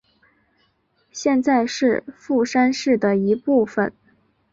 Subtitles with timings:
[1.11, 3.93] 现在是富山市的一部分。